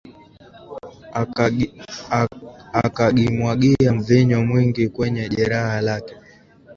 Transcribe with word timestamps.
Akagimwagia 2.83 3.89
mvinyo 3.97 4.37
mwingi 4.45 4.83
kwenye 4.93 5.23
jeraha 5.33 5.81
lake 5.81 6.15